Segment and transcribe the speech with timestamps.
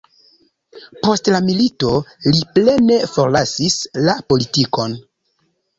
[1.07, 1.91] Post la milito
[2.29, 5.03] li plene forlasis la politikon.